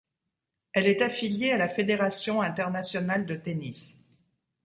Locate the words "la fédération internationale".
1.59-3.27